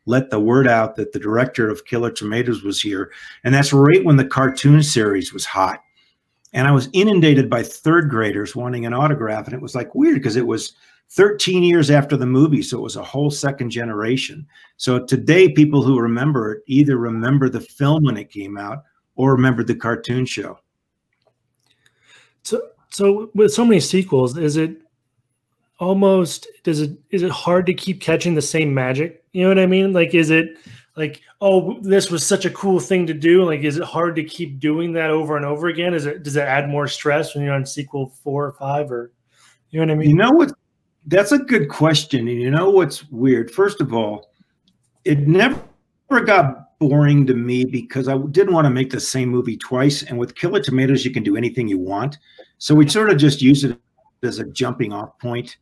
let 0.06 0.30
the 0.30 0.40
word 0.40 0.66
out 0.66 0.96
that 0.96 1.12
the 1.12 1.18
director 1.18 1.68
of 1.68 1.84
Killer 1.84 2.10
Tomatoes 2.10 2.62
was 2.62 2.80
here. 2.80 3.12
And 3.44 3.54
that's 3.54 3.72
right 3.72 4.04
when 4.04 4.16
the 4.16 4.24
cartoon 4.24 4.82
series 4.82 5.32
was 5.32 5.44
hot 5.44 5.82
and 6.52 6.66
I 6.66 6.73
was 6.73 6.88
inundated 6.92 7.49
by 7.49 7.62
third 7.62 8.11
graders 8.11 8.57
wanting 8.57 8.87
an 8.87 8.95
autograph. 8.95 9.47
And 9.47 9.54
it 9.54 9.62
was 9.62 9.75
like 9.75 9.95
weird 9.95 10.16
because 10.16 10.37
it 10.37 10.47
was 10.47 10.75
13 11.11 11.62
years 11.62 11.90
after 11.90 12.16
the 12.16 12.26
movie. 12.26 12.62
So 12.62 12.78
it 12.78 12.83
was 12.83 12.97
a 12.97 13.04
whole 13.04 13.30
second 13.30 13.71
generation. 13.71 14.47
So 14.76 15.04
today, 15.04 15.49
people 15.49 15.83
who 15.83 16.00
remember 16.00 16.52
it 16.52 16.62
either 16.66 16.97
remember 16.97 17.49
the 17.49 17.61
film 17.61 18.04
when 18.04 18.16
it 18.16 18.30
came 18.30 18.57
out 18.57 18.85
or 19.14 19.33
remember 19.33 19.62
the 19.62 19.75
cartoon 19.75 20.26
show. 20.26 20.59
So, 22.42 22.61
so 22.90 23.30
with 23.35 23.52
so 23.52 23.64
many 23.64 23.80
sequels, 23.80 24.37
is 24.37 24.57
it 24.57 24.78
almost, 25.78 26.49
does 26.64 26.80
it, 26.80 26.99
is 27.11 27.23
it 27.23 27.30
hard 27.30 27.66
to 27.66 27.75
keep 27.75 28.00
catching 28.00 28.35
the 28.35 28.42
same 28.42 28.75
magic? 28.75 29.25
You 29.33 29.42
know 29.42 29.49
what 29.49 29.59
I 29.59 29.66
mean? 29.66 29.92
Like, 29.92 30.14
is 30.14 30.30
it, 30.30 30.57
like 31.00 31.23
oh 31.40 31.80
this 31.80 32.11
was 32.11 32.25
such 32.25 32.45
a 32.45 32.50
cool 32.50 32.78
thing 32.78 33.07
to 33.07 33.14
do. 33.14 33.45
Like 33.45 33.62
is 33.62 33.78
it 33.78 33.85
hard 33.85 34.14
to 34.16 34.23
keep 34.23 34.61
doing 34.61 34.92
that 34.92 35.11
over 35.11 35.37
and 35.37 35.45
over 35.45 35.69
again? 35.69 35.95
Is 35.95 36.07
it 36.07 36.23
does 36.23 36.37
it 36.37 36.42
add 36.42 36.69
more 36.69 36.87
stress 36.87 37.35
when 37.35 37.42
you're 37.42 37.54
on 37.54 37.66
sequel 37.66 38.12
four 38.23 38.47
or 38.47 38.52
five 38.52 38.92
or 38.92 39.12
you 39.71 39.80
know 39.80 39.87
what 39.87 39.92
i 39.92 39.99
mean? 39.99 40.11
You 40.11 40.16
know 40.16 40.30
what 40.30 40.52
that's 41.07 41.33
a 41.33 41.38
good 41.38 41.69
question 41.69 42.28
and 42.28 42.40
you 42.40 42.50
know 42.50 42.71
what's 42.71 43.09
weird? 43.11 43.50
First 43.50 43.80
of 43.80 43.92
all 43.92 44.30
it 45.04 45.26
never 45.26 45.59
got 46.25 46.78
boring 46.78 47.26
to 47.26 47.35
me 47.35 47.64
because 47.64 48.09
i 48.09 48.16
didn't 48.30 48.54
want 48.54 48.64
to 48.64 48.71
make 48.71 48.90
the 48.90 49.00
same 49.00 49.28
movie 49.28 49.57
twice 49.57 50.02
and 50.02 50.19
with 50.19 50.35
killer 50.35 50.61
tomatoes 50.61 51.04
you 51.04 51.11
can 51.11 51.23
do 51.23 51.37
anything 51.37 51.66
you 51.66 51.78
want. 51.78 52.19
So 52.59 52.75
we 52.75 52.88
sort 52.88 53.11
of 53.11 53.16
just 53.16 53.40
use 53.40 53.64
it 53.64 53.78
as 54.23 54.38
a 54.38 54.45
jumping 54.45 54.92
off 54.92 55.19
point 55.19 55.57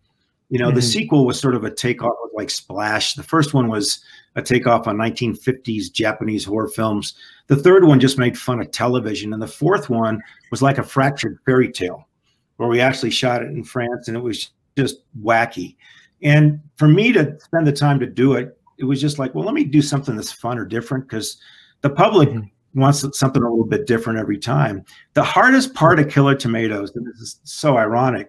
you 0.50 0.58
know, 0.58 0.68
mm-hmm. 0.68 0.76
the 0.76 0.82
sequel 0.82 1.26
was 1.26 1.38
sort 1.38 1.54
of 1.54 1.64
a 1.64 1.70
takeoff 1.70 2.16
of 2.24 2.30
like 2.34 2.50
Splash. 2.50 3.14
The 3.14 3.22
first 3.22 3.54
one 3.54 3.68
was 3.68 4.00
a 4.34 4.42
takeoff 4.42 4.86
on 4.86 4.96
1950s 4.96 5.92
Japanese 5.92 6.44
horror 6.44 6.68
films. 6.68 7.14
The 7.48 7.56
third 7.56 7.84
one 7.84 8.00
just 8.00 8.18
made 8.18 8.38
fun 8.38 8.60
of 8.60 8.70
television. 8.70 9.32
And 9.32 9.42
the 9.42 9.48
fourth 9.48 9.90
one 9.90 10.20
was 10.50 10.62
like 10.62 10.78
a 10.78 10.82
fractured 10.82 11.38
fairy 11.44 11.70
tale 11.70 12.08
where 12.56 12.68
we 12.68 12.80
actually 12.80 13.10
shot 13.10 13.42
it 13.42 13.48
in 13.48 13.62
France 13.62 14.08
and 14.08 14.16
it 14.16 14.20
was 14.20 14.50
just 14.76 15.02
wacky. 15.22 15.76
And 16.22 16.60
for 16.76 16.88
me 16.88 17.12
to 17.12 17.38
spend 17.40 17.66
the 17.66 17.72
time 17.72 18.00
to 18.00 18.06
do 18.06 18.34
it, 18.34 18.58
it 18.78 18.84
was 18.84 19.00
just 19.00 19.18
like, 19.18 19.34
well, 19.34 19.44
let 19.44 19.54
me 19.54 19.64
do 19.64 19.82
something 19.82 20.16
that's 20.16 20.32
fun 20.32 20.58
or 20.58 20.64
different 20.64 21.08
because 21.08 21.38
the 21.82 21.90
public 21.90 22.28
mm-hmm. 22.28 22.80
wants 22.80 23.04
something 23.18 23.42
a 23.42 23.48
little 23.48 23.66
bit 23.66 23.86
different 23.86 24.18
every 24.18 24.38
time. 24.38 24.84
The 25.14 25.22
hardest 25.22 25.74
part 25.74 25.98
of 25.98 26.08
Killer 26.08 26.34
Tomatoes, 26.34 26.94
and 26.94 27.06
this 27.06 27.20
is 27.20 27.40
so 27.44 27.76
ironic, 27.76 28.28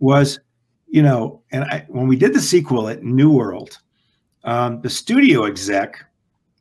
was, 0.00 0.40
you 0.94 1.02
know, 1.02 1.42
and 1.50 1.64
I, 1.64 1.84
when 1.88 2.06
we 2.06 2.14
did 2.14 2.32
the 2.32 2.40
sequel 2.40 2.88
at 2.88 3.02
New 3.02 3.28
World, 3.28 3.80
um, 4.44 4.80
the 4.80 4.88
studio 4.88 5.42
exec 5.44 5.96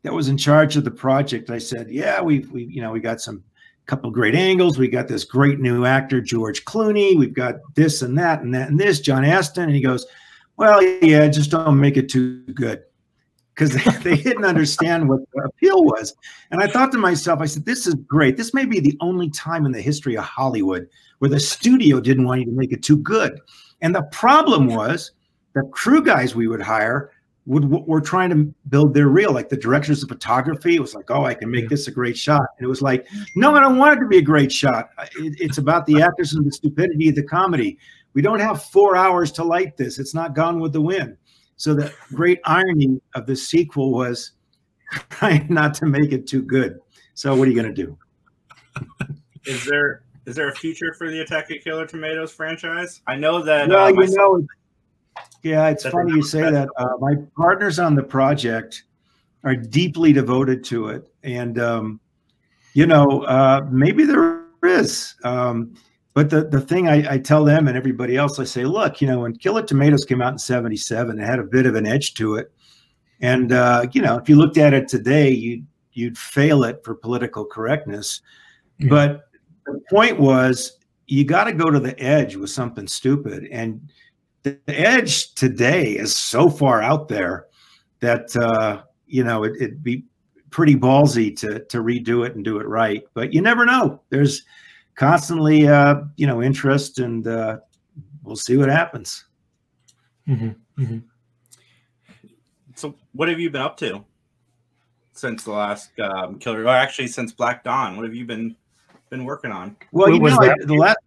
that 0.02 0.12
was 0.12 0.28
in 0.28 0.40
charge 0.40 0.76
of 0.76 0.84
the 0.84 0.90
project, 0.90 1.52
I 1.52 1.60
said, 1.60 1.92
yeah, 1.92 2.20
we've, 2.20 2.50
we, 2.50 2.64
you 2.64 2.82
know, 2.82 2.92
we 2.92 3.00
got 3.00 3.22
some 3.22 3.44
couple 3.86 4.10
great 4.10 4.34
angles. 4.34 4.80
We 4.80 4.88
got 4.88 5.08
this 5.08 5.24
great 5.24 5.60
new 5.60 5.86
actor, 5.86 6.20
George 6.20 6.66
Clooney. 6.66 7.16
We've 7.16 7.32
got 7.32 7.58
this 7.76 8.02
and 8.02 8.18
that 8.18 8.42
and 8.42 8.52
that 8.56 8.70
and 8.70 8.80
this, 8.80 9.02
John 9.02 9.24
Astin. 9.24 9.66
And 9.66 9.76
he 9.76 9.82
goes, 9.82 10.04
well, 10.58 10.82
yeah, 10.82 11.28
just 11.28 11.52
don't 11.52 11.80
make 11.80 11.96
it 11.96 12.10
too 12.10 12.40
good 12.56 12.82
because 13.54 13.76
they, 14.04 14.16
didn't 14.16 14.46
understand 14.46 15.08
what 15.08 15.20
the 15.32 15.44
appeal 15.44 15.84
was. 15.84 16.12
And 16.50 16.60
I 16.60 16.66
thought 16.66 16.92
to 16.94 16.98
myself, 16.98 17.40
I 17.40 17.46
said, 17.46 17.66
this 17.66 17.86
is 17.86 17.94
great. 17.94 18.36
This 18.36 18.52
may 18.52 18.66
be 18.66 18.80
the 18.80 18.98
only 19.00 19.30
time 19.30 19.68
in 19.68 19.72
the 19.72 19.82
history 19.82 20.18
of 20.18 20.24
Hollywood 20.24 20.90
where 21.20 21.30
the 21.30 21.40
studio 21.40 22.00
didn't 22.00 22.26
want 22.26 22.40
you 22.40 22.48
to 22.48 22.52
make 22.52 22.72
it 22.72 22.82
too 22.82 22.98
good. 22.98 23.40
And 23.84 23.94
the 23.94 24.04
problem 24.04 24.68
was 24.68 25.12
the 25.54 25.62
crew 25.72 26.02
guys 26.02 26.36
we 26.36 26.48
would 26.48 26.62
hire 26.62 27.12
would 27.46 27.66
were 27.66 28.00
trying 28.00 28.30
to 28.30 28.54
build 28.70 28.94
their 28.94 29.10
reel. 29.10 29.34
Like 29.34 29.50
the 29.50 29.58
directors 29.58 30.02
of 30.02 30.10
photography, 30.10 30.76
it 30.76 30.80
was 30.80 30.96
like, 30.96 31.12
oh, 31.12 31.26
I 31.26 31.34
can 31.34 31.52
make 31.52 31.68
this 31.68 31.88
a 31.90 31.92
great 31.92 32.18
shot. 32.18 32.46
And 32.58 32.66
it 32.66 32.70
was 32.70 32.82
like, 32.82 33.06
no, 33.36 33.54
I 33.54 33.60
don't 33.60 33.78
want 33.78 33.98
it 33.98 34.02
to 34.02 34.08
be 34.08 34.18
a 34.18 34.22
great 34.22 34.52
shot. 34.52 34.90
It, 35.18 35.36
it's 35.40 35.58
about 35.58 35.86
the 35.86 36.02
actors 36.02 36.34
and 36.34 36.46
the 36.46 36.52
stupidity 36.52 37.10
of 37.10 37.16
the 37.16 37.24
comedy. 37.24 37.78
We 38.14 38.22
don't 38.22 38.40
have 38.40 38.64
four 38.64 38.96
hours 38.96 39.32
to 39.34 39.44
light 39.44 39.76
this. 39.76 40.00
It's 40.00 40.14
not 40.14 40.36
Gone 40.36 40.62
with 40.62 40.72
the 40.72 40.82
Wind. 40.82 41.18
So 41.58 41.74
the 41.74 41.94
great 42.14 42.40
irony 42.46 43.02
of 43.16 43.26
the 43.26 43.36
sequel 43.36 43.92
was 43.92 44.32
trying 45.10 45.48
not 45.50 45.74
to 45.76 45.86
make 45.86 46.14
it 46.14 46.26
too 46.26 46.42
good. 46.42 46.80
So 47.14 47.36
what 47.36 47.48
are 47.48 47.52
you 47.52 47.62
going 47.62 47.74
to 47.74 47.86
do? 47.86 47.98
Is 49.46 49.66
there 49.66 50.04
is 50.26 50.36
there 50.36 50.50
a 50.50 50.56
future 50.56 50.94
for 50.94 51.10
the 51.10 51.22
Attack 51.22 51.52
of 51.52 51.58
Killer 51.64 51.86
Tomatoes 51.86 52.32
franchise? 52.32 53.02
I 53.08 53.16
know 53.16 53.44
that. 53.44 53.70
Well, 53.70 53.86
uh, 53.86 53.90
you 53.90 54.16
know, 54.16 54.48
yeah, 55.44 55.70
it's 55.70 55.86
funny 55.86 56.14
you 56.14 56.24
say 56.24 56.50
that. 56.50 56.70
Uh, 56.78 56.98
my 57.00 57.16
partners 57.36 57.80
on 57.80 57.96
the 57.96 58.04
project 58.04 58.84
are 59.44 59.56
deeply 59.56 60.14
devoted 60.14 60.64
to 60.66 60.88
it, 60.88 61.14
and 61.24 61.60
um, 61.60 62.00
you 62.74 62.88
know, 62.88 63.24
uh, 63.24 63.68
maybe 63.72 64.06
there 64.06 64.44
is. 64.64 65.16
Um, 65.24 65.76
but 66.14 66.30
the, 66.30 66.46
the 66.46 66.62
thing 66.62 66.88
I, 66.88 67.14
I, 67.14 67.18
tell 67.18 67.44
them 67.44 67.68
and 67.68 67.76
everybody 67.76 68.18
else, 68.18 68.40
I 68.40 68.44
say, 68.44 68.66
look, 68.66 69.02
you 69.02 69.08
know, 69.08 69.22
when 69.22 69.36
Killer 69.36 69.64
Tomatoes 69.64 70.06
came 70.06 70.22
out 70.22 70.34
in 70.34 70.38
77, 70.38 71.20
it 71.20 71.26
had 71.26 71.40
a 71.40 71.44
bit 71.44 71.66
of 71.66 71.76
an 71.76 71.88
edge 71.88 72.14
to 72.16 72.36
it. 72.36 72.52
And, 73.20 73.52
uh, 73.52 73.88
you 73.94 74.02
know, 74.02 74.18
if 74.18 74.30
you 74.30 74.36
looked 74.36 74.58
at 74.58 74.74
it 74.74 74.88
today, 74.88 75.32
you'd, 75.32 75.66
you'd 75.94 76.18
fail 76.18 76.64
it 76.66 76.84
for 76.84 76.94
political 76.94 77.46
correctness. 77.46 78.22
Yeah. 78.78 78.90
But 78.90 79.22
the 79.66 79.82
point 79.90 80.20
was, 80.20 80.78
you 81.08 81.26
got 81.26 81.46
to 81.46 81.54
go 81.54 81.70
to 81.70 81.80
the 81.80 82.00
edge 82.00 82.36
with 82.36 82.50
something 82.50 82.88
stupid. 82.88 83.48
And 83.52 83.90
the 84.44 84.60
edge 84.68 85.34
today 85.34 85.94
is 85.94 86.16
so 86.16 86.50
far 86.50 86.82
out 86.82 87.08
there 87.08 87.48
that, 88.00 88.36
uh, 88.36 88.84
you 89.06 89.24
know, 89.24 89.44
it, 89.44 89.54
it'd 89.58 89.84
be 89.84 90.06
pretty 90.50 90.76
ballsy 90.76 91.36
to, 91.40 91.60
to 91.66 91.78
redo 91.80 92.26
it 92.26 92.36
and 92.36 92.44
do 92.44 92.60
it 92.60 92.68
right. 92.68 93.04
But 93.14 93.34
you 93.34 93.42
never 93.42 93.66
know. 93.66 94.02
There's, 94.10 94.44
constantly, 94.96 95.68
uh, 95.68 96.02
you 96.16 96.28
know, 96.28 96.42
interest, 96.42 97.00
and 97.00 97.26
uh, 97.28 97.58
we'll 98.24 98.36
see 98.36 98.58
what 98.58 98.70
happens. 98.70 99.26
Mm-hmm. 100.28 100.82
Mm-hmm. 100.82 100.98
So, 102.76 102.96
what 103.14 103.30
have 103.30 103.40
you 103.40 103.50
been 103.50 103.62
up 103.62 103.78
to 103.78 104.04
since 105.14 105.44
the 105.44 105.52
last 105.52 105.98
um, 106.00 106.40
Killer? 106.40 106.64
Or 106.64 106.70
actually, 106.70 107.08
since 107.08 107.32
Black 107.32 107.64
Dawn, 107.64 107.96
what 107.96 108.06
have 108.06 108.16
you 108.16 108.26
been 108.26 108.56
been 109.14 109.26
working 109.26 109.52
on? 109.52 109.78
Well, 109.92 110.10
you 110.10 110.20
know, 110.20 110.38
I, 110.42 110.56
the 110.66 110.74
last 110.74 110.98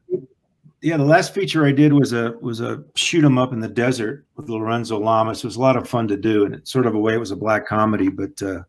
yeah, 0.80 0.96
the 0.96 1.04
last 1.04 1.34
feature 1.34 1.66
I 1.66 1.72
did 1.72 1.92
was 1.92 2.12
a 2.12 2.36
was 2.40 2.60
a 2.60 2.84
shoot 2.94 3.25
'em 3.25 3.38
up 3.38 3.52
in 3.52 3.58
the 3.58 3.68
desert 3.68 4.25
with 4.36 4.48
Lorenzo 4.48 4.98
Lamas. 4.98 5.38
It 5.38 5.44
was 5.44 5.56
a 5.56 5.60
lot 5.60 5.76
of 5.76 5.88
fun 5.88 6.06
to 6.08 6.16
do, 6.16 6.44
and 6.44 6.54
it's 6.54 6.70
sort 6.70 6.86
of 6.86 6.94
a 6.94 6.98
way 6.98 7.14
it 7.14 7.20
was 7.20 7.32
a 7.32 7.36
black 7.36 7.66
comedy, 7.66 8.08
but 8.08 8.40
uh, 8.42 8.62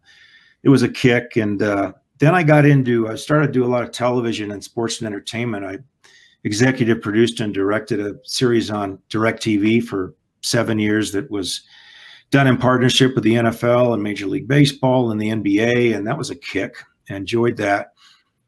it 0.63 0.69
was 0.69 0.81
a 0.81 0.89
kick. 0.89 1.35
And 1.35 1.61
uh, 1.61 1.93
then 2.17 2.33
I 2.33 2.41
got 2.41 2.65
into, 2.65 3.07
I 3.07 3.15
started 3.15 3.47
to 3.47 3.53
do 3.53 3.63
a 3.63 3.69
lot 3.69 3.83
of 3.83 3.91
television 3.91 4.51
and 4.51 4.63
sports 4.63 4.99
and 4.99 5.05
entertainment. 5.05 5.65
I 5.65 5.77
executive 6.43 7.01
produced 7.01 7.39
and 7.39 7.53
directed 7.53 7.99
a 7.99 8.15
series 8.23 8.71
on 8.71 8.97
DirecTV 9.09 9.83
for 9.83 10.15
seven 10.41 10.79
years 10.79 11.11
that 11.11 11.29
was 11.29 11.61
done 12.31 12.47
in 12.47 12.57
partnership 12.57 13.13
with 13.13 13.23
the 13.23 13.35
NFL 13.35 13.93
and 13.93 14.01
Major 14.01 14.25
League 14.25 14.47
Baseball 14.47 15.11
and 15.11 15.21
the 15.21 15.29
NBA. 15.29 15.95
And 15.95 16.07
that 16.07 16.17
was 16.17 16.31
a 16.31 16.35
kick. 16.35 16.77
I 17.09 17.15
enjoyed 17.15 17.57
that. 17.57 17.93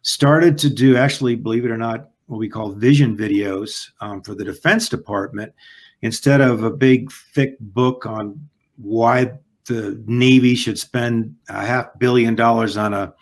Started 0.02 0.58
to 0.60 0.70
do, 0.70 0.96
actually, 0.96 1.36
believe 1.36 1.66
it 1.66 1.72
or 1.72 1.78
not, 1.78 2.10
what 2.28 2.38
we 2.38 2.48
call 2.48 2.72
vision 2.72 3.18
videos 3.18 3.90
um, 4.02 4.22
for 4.22 4.36
the 4.36 4.46
Defense 4.46 4.88
Department. 4.88 5.54
Instead 6.02 6.42
of 6.42 6.64
a 6.64 6.72
big, 6.72 7.12
thick 7.12 7.60
book 7.60 8.06
on 8.06 8.40
why 8.78 9.32
the 9.66 10.02
Navy 10.08 10.56
should 10.56 10.80
spend 10.80 11.36
a 11.50 11.66
half 11.66 11.88
billion 12.00 12.36
dollars 12.36 12.78
on 12.78 12.94
a 12.94 13.14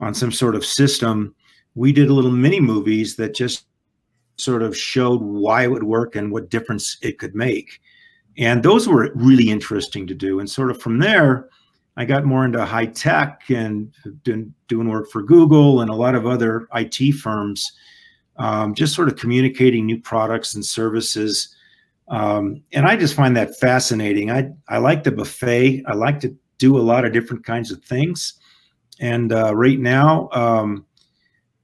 on 0.00 0.14
some 0.14 0.32
sort 0.32 0.54
of 0.54 0.64
system, 0.64 1.34
we 1.74 1.92
did 1.92 2.10
little 2.10 2.30
mini 2.30 2.58
movies 2.58 3.16
that 3.16 3.34
just 3.34 3.66
sort 4.38 4.62
of 4.62 4.76
showed 4.76 5.20
why 5.20 5.64
it 5.64 5.70
would 5.70 5.82
work 5.82 6.16
and 6.16 6.32
what 6.32 6.48
difference 6.48 6.96
it 7.02 7.18
could 7.18 7.34
make. 7.34 7.80
And 8.38 8.62
those 8.62 8.88
were 8.88 9.12
really 9.14 9.50
interesting 9.50 10.06
to 10.06 10.14
do. 10.14 10.40
And 10.40 10.50
sort 10.50 10.70
of 10.70 10.80
from 10.80 10.98
there, 10.98 11.48
I 12.00 12.06
got 12.06 12.24
more 12.24 12.46
into 12.46 12.64
high 12.64 12.86
tech 12.86 13.42
and 13.50 13.92
doing, 14.24 14.54
work 14.70 15.10
for 15.10 15.22
Google 15.22 15.82
and 15.82 15.90
a 15.90 15.94
lot 15.94 16.14
of 16.14 16.26
other 16.26 16.66
IT 16.74 17.12
firms, 17.16 17.72
um, 18.36 18.74
just 18.74 18.94
sort 18.94 19.08
of 19.08 19.16
communicating 19.16 19.84
new 19.84 20.00
products 20.00 20.54
and 20.54 20.64
services. 20.64 21.54
Um, 22.08 22.62
and 22.72 22.86
I 22.86 22.96
just 22.96 23.12
find 23.12 23.36
that 23.36 23.54
fascinating. 23.60 24.30
I, 24.30 24.50
I 24.66 24.78
like 24.78 25.04
the 25.04 25.12
buffet. 25.12 25.82
I 25.86 25.92
like 25.92 26.20
to 26.20 26.34
do 26.56 26.78
a 26.78 26.80
lot 26.80 27.04
of 27.04 27.12
different 27.12 27.44
kinds 27.44 27.70
of 27.70 27.84
things. 27.84 28.32
And 28.98 29.30
uh, 29.30 29.54
right 29.54 29.78
now, 29.78 30.30
um, 30.32 30.86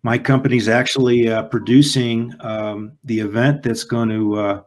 my 0.02 0.18
company's 0.18 0.68
actually 0.68 1.30
uh, 1.30 1.44
producing 1.44 2.34
um, 2.40 2.92
the 3.04 3.20
event 3.20 3.62
that's 3.62 3.84
going 3.84 4.10
to 4.10 4.38
uh, 4.38 4.62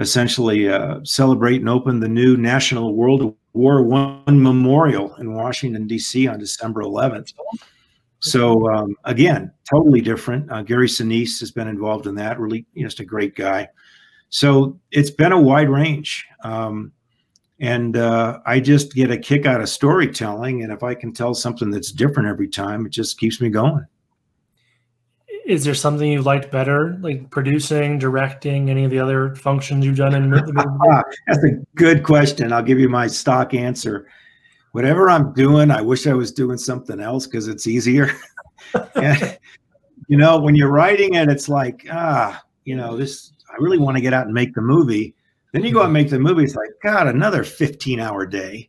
essentially 0.00 0.70
uh, 0.70 1.00
celebrate 1.04 1.60
and 1.60 1.68
open 1.68 2.00
the 2.00 2.08
new 2.08 2.38
National 2.38 2.94
World 2.94 3.36
War 3.56 3.82
One 3.82 4.22
Memorial 4.26 5.14
in 5.16 5.34
Washington 5.34 5.86
D.C. 5.86 6.28
on 6.28 6.38
December 6.38 6.82
11th. 6.82 7.32
So 8.20 8.68
um, 8.70 8.94
again, 9.04 9.52
totally 9.70 10.00
different. 10.00 10.50
Uh, 10.50 10.62
Gary 10.62 10.88
Sinise 10.88 11.40
has 11.40 11.50
been 11.50 11.68
involved 11.68 12.06
in 12.06 12.14
that. 12.16 12.38
Really, 12.38 12.66
just 12.76 13.00
a 13.00 13.04
great 13.04 13.34
guy. 13.34 13.68
So 14.28 14.78
it's 14.90 15.10
been 15.10 15.32
a 15.32 15.40
wide 15.40 15.68
range. 15.68 16.26
Um, 16.42 16.92
and 17.60 17.96
uh, 17.96 18.40
I 18.44 18.60
just 18.60 18.94
get 18.94 19.10
a 19.10 19.16
kick 19.16 19.46
out 19.46 19.60
of 19.60 19.68
storytelling. 19.68 20.62
And 20.62 20.72
if 20.72 20.82
I 20.82 20.94
can 20.94 21.12
tell 21.12 21.34
something 21.34 21.70
that's 21.70 21.92
different 21.92 22.28
every 22.28 22.48
time, 22.48 22.84
it 22.84 22.90
just 22.90 23.18
keeps 23.18 23.40
me 23.40 23.48
going. 23.48 23.86
Is 25.46 25.64
there 25.64 25.74
something 25.74 26.10
you 26.10 26.22
liked 26.22 26.50
better, 26.50 26.98
like 27.00 27.30
producing, 27.30 27.98
directing, 27.98 28.68
any 28.68 28.84
of 28.84 28.90
the 28.90 28.98
other 28.98 29.34
functions 29.36 29.84
you've 29.84 29.96
done 29.96 30.14
in 30.14 30.28
the 30.28 30.40
movie? 30.40 30.52
that's 31.26 31.44
a 31.44 31.64
good 31.76 32.02
question. 32.02 32.52
I'll 32.52 32.62
give 32.62 32.80
you 32.80 32.88
my 32.88 33.06
stock 33.06 33.54
answer. 33.54 34.08
Whatever 34.72 35.08
I'm 35.08 35.32
doing, 35.32 35.70
I 35.70 35.80
wish 35.80 36.06
I 36.06 36.14
was 36.14 36.32
doing 36.32 36.58
something 36.58 37.00
else 37.00 37.26
because 37.26 37.48
it's 37.48 37.66
easier. 37.66 38.10
and, 38.96 39.38
you 40.08 40.16
know, 40.16 40.38
when 40.40 40.54
you're 40.56 40.70
writing 40.70 41.14
it, 41.14 41.28
it's 41.28 41.48
like, 41.48 41.86
ah, 41.90 42.42
you 42.64 42.76
know, 42.76 42.96
this, 42.96 43.32
I 43.50 43.54
really 43.60 43.78
want 43.78 43.96
to 43.96 44.02
get 44.02 44.12
out 44.12 44.26
and 44.26 44.34
make 44.34 44.52
the 44.54 44.60
movie 44.60 45.14
then 45.56 45.64
you 45.64 45.72
go 45.72 45.82
and 45.82 45.92
make 45.92 46.10
the 46.10 46.18
movie. 46.18 46.44
It's 46.44 46.54
like, 46.54 46.68
God, 46.82 47.06
another 47.06 47.42
15 47.42 47.98
hour 47.98 48.26
day. 48.26 48.68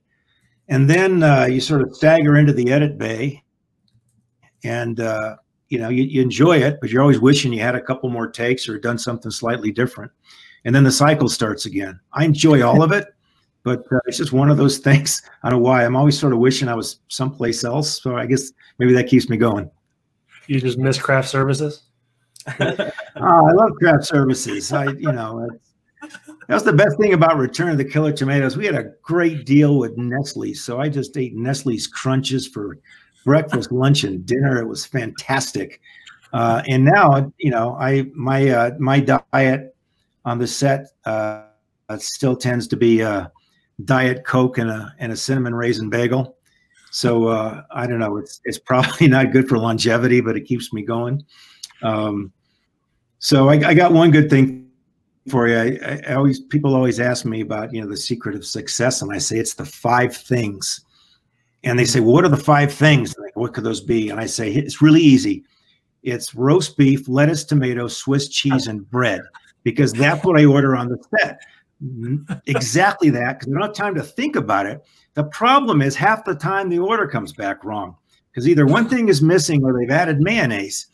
And 0.69 0.89
then 0.89 1.21
uh, 1.21 1.43
you 1.43 1.59
sort 1.59 1.81
of 1.81 1.93
stagger 1.93 2.37
into 2.37 2.53
the 2.53 2.71
edit 2.71 2.97
bay 2.97 3.43
and, 4.63 4.97
uh, 5.01 5.35
you 5.69 5.79
know, 5.79 5.89
you, 5.89 6.03
you, 6.03 6.21
enjoy 6.21 6.57
it, 6.57 6.79
but 6.79 6.89
you're 6.89 7.01
always 7.01 7.19
wishing 7.19 7.51
you 7.51 7.61
had 7.61 7.75
a 7.75 7.81
couple 7.81 8.09
more 8.09 8.29
takes 8.29 8.69
or 8.69 8.79
done 8.79 8.97
something 8.97 9.31
slightly 9.31 9.71
different. 9.71 10.11
And 10.65 10.73
then 10.73 10.83
the 10.83 10.91
cycle 10.91 11.29
starts 11.29 11.65
again. 11.65 11.99
I 12.13 12.25
enjoy 12.25 12.65
all 12.65 12.81
of 12.81 12.91
it, 12.91 13.07
but 13.63 13.79
uh, 13.91 13.99
it's 14.05 14.17
just 14.17 14.31
one 14.31 14.49
of 14.49 14.57
those 14.57 14.77
things. 14.77 15.21
I 15.43 15.49
don't 15.49 15.59
know 15.59 15.63
why. 15.63 15.85
I'm 15.85 15.95
always 15.95 16.17
sort 16.17 16.33
of 16.33 16.39
wishing 16.39 16.69
I 16.69 16.75
was 16.75 16.99
someplace 17.09 17.63
else. 17.63 18.01
So 18.01 18.15
I 18.15 18.25
guess 18.25 18.51
maybe 18.79 18.93
that 18.93 19.07
keeps 19.07 19.29
me 19.29 19.37
going. 19.37 19.69
You 20.47 20.61
just 20.61 20.77
miss 20.77 20.99
craft 21.01 21.27
services? 21.29 21.83
oh, 22.59 22.91
I 23.15 23.51
love 23.51 23.71
craft 23.79 24.05
services. 24.05 24.71
I, 24.71 24.85
you 24.91 25.11
know, 25.11 25.49
that's 26.47 26.63
the 26.63 26.73
best 26.73 26.97
thing 26.97 27.13
about 27.13 27.37
Return 27.37 27.69
of 27.69 27.77
the 27.77 27.83
Killer 27.83 28.13
Tomatoes. 28.13 28.55
We 28.55 28.65
had 28.65 28.75
a 28.75 28.91
great 29.01 29.45
deal 29.45 29.77
with 29.77 29.97
Nestle, 29.97 30.53
so 30.53 30.79
I 30.79 30.87
just 30.87 31.17
ate 31.17 31.35
Nestle's 31.35 31.87
Crunches 31.87 32.47
for 32.47 32.77
breakfast, 33.27 33.73
lunch, 33.73 34.05
and 34.05 34.25
dinner. 34.25 34.57
It 34.61 34.67
was 34.67 34.85
fantastic. 34.85 35.81
Uh, 36.31 36.63
and 36.69 36.85
now, 36.85 37.29
you 37.37 37.51
know, 37.51 37.75
I 37.75 38.07
my 38.15 38.49
uh, 38.49 38.71
my 38.79 39.01
diet 39.01 39.75
on 40.23 40.39
the 40.39 40.47
set 40.47 40.87
uh, 41.03 41.43
still 41.97 42.37
tends 42.37 42.67
to 42.69 42.77
be 42.77 43.03
uh, 43.03 43.27
diet 43.83 44.25
coke 44.25 44.57
and 44.57 44.69
a 44.69 44.95
and 44.99 45.11
a 45.11 45.17
cinnamon 45.17 45.53
raisin 45.53 45.89
bagel. 45.89 46.37
So 46.91 47.27
uh, 47.27 47.63
I 47.69 47.85
don't 47.85 47.99
know. 47.99 48.15
It's 48.15 48.39
it's 48.45 48.59
probably 48.59 49.07
not 49.17 49.33
good 49.33 49.49
for 49.49 49.57
longevity, 49.57 50.21
but 50.21 50.37
it 50.37 50.45
keeps 50.45 50.71
me 50.71 50.83
going. 50.83 51.21
Um, 51.83 52.31
so 53.19 53.49
I, 53.49 53.55
I 53.55 53.73
got 53.73 53.91
one 53.91 54.11
good 54.11 54.29
thing 54.29 54.69
for 55.27 55.49
you. 55.49 55.57
I, 55.57 56.01
I, 56.07 56.13
always 56.13 56.39
people 56.39 56.75
always 56.75 57.01
ask 57.01 57.25
me 57.25 57.41
about 57.41 57.73
you 57.73 57.81
know 57.81 57.89
the 57.89 57.97
secret 57.97 58.35
of 58.35 58.45
success, 58.45 59.01
and 59.01 59.11
I 59.11 59.17
say 59.17 59.37
it's 59.37 59.55
the 59.55 59.65
five 59.65 60.15
things. 60.15 60.81
And 61.63 61.77
they 61.77 61.85
say, 61.85 61.99
well, 61.99 62.13
"What 62.13 62.25
are 62.25 62.29
the 62.29 62.37
five 62.37 62.71
things?" 62.71 63.15
Like, 63.17 63.35
what 63.35 63.53
could 63.53 63.63
those 63.63 63.81
be? 63.81 64.09
And 64.09 64.19
I 64.19 64.25
say, 64.25 64.51
it's 64.51 64.81
really 64.81 65.01
easy. 65.01 65.43
It's 66.03 66.35
roast 66.35 66.77
beef, 66.77 67.09
lettuce, 67.09 67.43
tomato, 67.43 67.87
Swiss 67.87 68.29
cheese, 68.29 68.67
and 68.67 68.89
bread, 68.89 69.21
because 69.63 69.91
that's 69.91 70.23
what 70.23 70.39
I 70.39 70.45
order 70.45 70.75
on 70.75 70.87
the 70.87 70.97
set. 71.19 71.39
Mm, 71.83 72.41
exactly 72.45 73.09
that, 73.09 73.39
because 73.39 73.53
I 73.53 73.57
don't 73.57 73.67
have 73.67 73.75
time 73.75 73.95
to 73.95 74.03
think 74.03 74.35
about 74.35 74.65
it. 74.65 74.85
The 75.15 75.25
problem 75.25 75.81
is 75.81 75.95
half 75.95 76.23
the 76.23 76.35
time 76.35 76.69
the 76.69 76.79
order 76.79 77.07
comes 77.07 77.33
back 77.33 77.63
wrong, 77.63 77.95
because 78.31 78.47
either 78.47 78.65
one 78.65 78.87
thing 78.87 79.09
is 79.09 79.21
missing 79.21 79.63
or 79.63 79.77
they've 79.77 79.89
added 79.91 80.19
mayonnaise. 80.19 80.87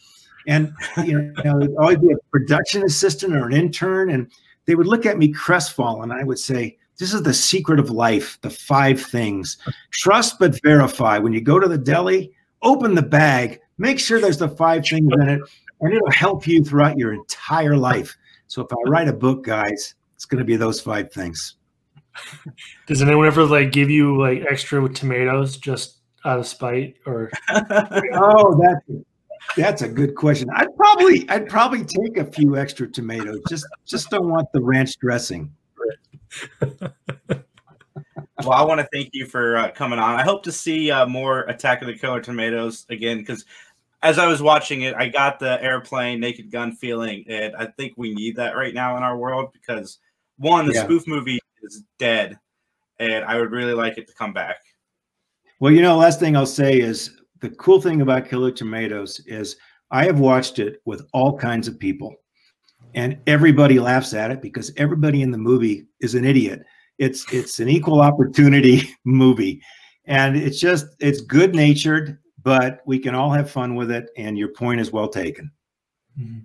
And 0.47 0.73
you 1.05 1.33
know, 1.43 1.59
it'd 1.59 1.75
always 1.77 1.99
be 1.99 2.11
a 2.11 2.17
production 2.31 2.83
assistant 2.83 3.35
or 3.35 3.47
an 3.47 3.53
intern, 3.53 4.09
and 4.09 4.31
they 4.65 4.75
would 4.75 4.87
look 4.87 5.05
at 5.05 5.17
me 5.17 5.27
crestfallen. 5.27 6.11
I 6.11 6.23
would 6.23 6.39
say, 6.39 6.77
"This 6.97 7.13
is 7.13 7.23
the 7.23 7.33
secret 7.33 7.79
of 7.79 7.89
life: 7.89 8.39
the 8.41 8.49
five 8.49 9.01
things. 9.01 9.57
Trust 9.91 10.39
but 10.39 10.61
verify. 10.61 11.17
When 11.17 11.33
you 11.33 11.41
go 11.41 11.59
to 11.59 11.67
the 11.67 11.77
deli, 11.77 12.31
open 12.61 12.95
the 12.95 13.01
bag, 13.01 13.59
make 13.77 13.99
sure 13.99 14.19
there's 14.19 14.37
the 14.37 14.49
five 14.49 14.85
things 14.85 15.11
in 15.13 15.29
it, 15.29 15.41
and 15.81 15.93
it'll 15.93 16.11
help 16.11 16.47
you 16.47 16.63
throughout 16.63 16.97
your 16.97 17.13
entire 17.13 17.77
life." 17.77 18.15
So 18.47 18.61
if 18.61 18.71
I 18.71 18.89
write 18.89 19.07
a 19.07 19.13
book, 19.13 19.43
guys, 19.43 19.95
it's 20.15 20.25
going 20.25 20.39
to 20.39 20.45
be 20.45 20.55
those 20.55 20.79
five 20.79 21.11
things. 21.11 21.55
Does 22.87 23.01
anyone 23.01 23.27
ever 23.27 23.45
like 23.45 23.71
give 23.71 23.89
you 23.89 24.19
like 24.19 24.43
extra 24.49 24.87
tomatoes 24.89 25.57
just 25.57 25.97
out 26.25 26.39
of 26.39 26.47
spite 26.47 26.97
or? 27.05 27.31
oh, 27.49 28.61
that's 28.61 29.05
that's 29.57 29.81
a 29.81 29.89
good 29.89 30.15
question. 30.15 30.49
I'd 30.55 30.75
probably 30.77 31.27
I'd 31.29 31.49
probably 31.49 31.83
take 31.83 32.17
a 32.17 32.25
few 32.25 32.57
extra 32.57 32.87
tomatoes. 32.89 33.41
Just 33.49 33.65
just 33.85 34.09
don't 34.09 34.29
want 34.29 34.47
the 34.53 34.61
ranch 34.61 34.97
dressing. 34.99 35.51
well, 36.61 38.51
I 38.51 38.63
want 38.63 38.81
to 38.81 38.87
thank 38.91 39.09
you 39.13 39.25
for 39.25 39.57
uh, 39.57 39.71
coming 39.71 39.99
on. 39.99 40.19
I 40.19 40.23
hope 40.23 40.43
to 40.43 40.51
see 40.51 40.91
uh, 40.91 41.05
more 41.05 41.41
Attack 41.41 41.81
of 41.81 41.87
the 41.87 41.95
Killer 41.95 42.21
Tomatoes 42.21 42.85
again 42.89 43.19
because 43.19 43.45
as 44.01 44.19
I 44.19 44.27
was 44.27 44.41
watching 44.41 44.81
it, 44.81 44.93
I 44.95 45.07
got 45.07 45.39
the 45.39 45.61
airplane 45.63 46.19
Naked 46.19 46.51
Gun 46.51 46.73
feeling, 46.73 47.23
and 47.27 47.55
I 47.55 47.67
think 47.67 47.93
we 47.95 48.13
need 48.13 48.35
that 48.35 48.55
right 48.55 48.73
now 48.73 48.97
in 48.97 49.03
our 49.03 49.17
world 49.17 49.51
because 49.53 49.99
one, 50.37 50.67
the 50.67 50.73
yeah. 50.73 50.83
spoof 50.83 51.07
movie 51.07 51.39
is 51.63 51.83
dead, 51.97 52.37
and 52.99 53.23
I 53.23 53.39
would 53.39 53.51
really 53.51 53.73
like 53.73 53.97
it 53.97 54.07
to 54.07 54.13
come 54.13 54.33
back. 54.33 54.57
Well, 55.59 55.71
you 55.71 55.81
know, 55.81 55.95
last 55.95 56.19
thing 56.19 56.35
I'll 56.35 56.45
say 56.45 56.79
is 56.79 57.21
the 57.39 57.49
cool 57.51 57.81
thing 57.81 58.01
about 58.01 58.27
Killer 58.27 58.51
Tomatoes 58.51 59.21
is 59.25 59.55
I 59.89 60.05
have 60.05 60.19
watched 60.19 60.59
it 60.59 60.81
with 60.85 61.07
all 61.13 61.37
kinds 61.37 61.69
of 61.69 61.79
people, 61.79 62.13
and 62.95 63.17
everybody 63.27 63.79
laughs 63.79 64.13
at 64.13 64.31
it 64.31 64.41
because 64.41 64.71
everybody 64.77 65.21
in 65.21 65.31
the 65.31 65.37
movie 65.37 65.85
is 65.99 66.15
an 66.15 66.25
idiot. 66.25 66.61
It's 66.99 67.31
it's 67.33 67.59
an 67.59 67.69
equal 67.69 68.01
opportunity 68.01 68.89
movie, 69.03 69.61
and 70.05 70.35
it's 70.35 70.59
just 70.59 70.87
it's 70.99 71.21
good 71.21 71.55
natured, 71.55 72.19
but 72.43 72.81
we 72.85 72.99
can 72.99 73.15
all 73.15 73.31
have 73.31 73.49
fun 73.49 73.75
with 73.75 73.91
it. 73.91 74.09
And 74.17 74.37
your 74.37 74.49
point 74.49 74.79
is 74.81 74.91
well 74.91 75.07
taken. 75.07 75.51
Mm-hmm. 76.19 76.39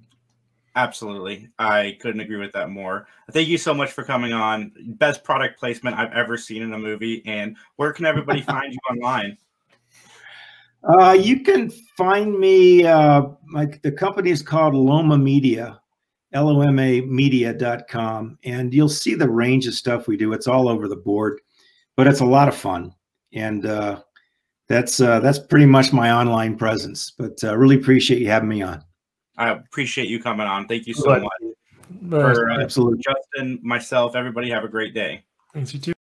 Absolutely. 0.78 1.48
I 1.58 1.98
couldn't 2.00 2.20
agree 2.20 2.36
with 2.36 2.52
that 2.52 2.70
more. 2.70 3.08
Thank 3.32 3.48
you 3.48 3.58
so 3.58 3.74
much 3.74 3.90
for 3.90 4.04
coming 4.04 4.32
on. 4.32 4.70
Best 4.96 5.24
product 5.24 5.58
placement 5.58 5.98
I've 5.98 6.12
ever 6.12 6.38
seen 6.38 6.62
in 6.62 6.72
a 6.72 6.78
movie. 6.78 7.20
And 7.26 7.56
where 7.76 7.92
can 7.92 8.06
everybody 8.06 8.42
find 8.42 8.72
you 8.72 8.78
online? 8.88 9.36
Uh, 10.84 11.18
you 11.20 11.40
can 11.40 11.68
find 11.96 12.38
me, 12.38 12.86
uh, 12.86 13.22
like 13.52 13.82
the 13.82 13.90
company 13.90 14.30
is 14.30 14.40
called 14.40 14.74
Loma 14.74 15.18
Media, 15.18 15.80
L 16.32 16.48
O 16.48 16.60
M 16.60 16.78
A 16.78 17.00
media.com. 17.02 18.38
And 18.44 18.74
you'll 18.74 18.88
see 18.88 19.14
the 19.14 19.28
range 19.28 19.66
of 19.66 19.74
stuff 19.74 20.06
we 20.06 20.16
do. 20.16 20.32
It's 20.32 20.46
all 20.46 20.68
over 20.68 20.88
the 20.88 20.96
board, 20.96 21.40
but 21.96 22.06
it's 22.06 22.20
a 22.20 22.26
lot 22.26 22.48
of 22.48 22.54
fun. 22.54 22.94
And 23.32 23.66
uh, 23.66 24.02
that's 24.68 25.00
uh, 25.00 25.20
that's 25.20 25.38
pretty 25.38 25.66
much 25.66 25.92
my 25.92 26.12
online 26.12 26.56
presence. 26.56 27.10
But 27.10 27.42
uh, 27.42 27.56
really 27.56 27.76
appreciate 27.76 28.20
you 28.20 28.28
having 28.28 28.48
me 28.48 28.62
on. 28.62 28.84
I 29.36 29.50
appreciate 29.50 30.08
you 30.08 30.20
coming 30.20 30.46
on. 30.46 30.66
Thank 30.66 30.86
you 30.86 30.94
so 30.94 31.20
much. 31.20 31.32
For, 32.10 32.50
uh, 32.50 32.60
Absolutely. 32.60 33.02
Justin, 33.02 33.60
myself, 33.62 34.14
everybody 34.14 34.50
have 34.50 34.64
a 34.64 34.68
great 34.68 34.94
day. 34.94 35.22
Thanks, 35.54 35.72
you 35.72 35.80
too. 35.80 35.94